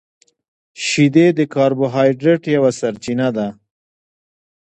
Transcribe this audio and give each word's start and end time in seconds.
•شیدې 0.85 1.27
د 1.37 1.39
کاربوهایډریټ 1.53 2.41
یوه 2.55 2.71
سرچینه 2.79 3.27
ده. 3.37 3.47